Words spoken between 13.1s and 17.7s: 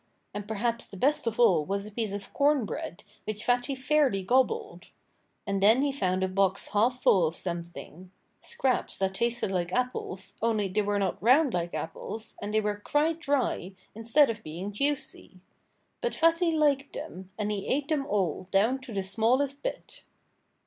dry, instead of being juicy. But Fatty liked them; and he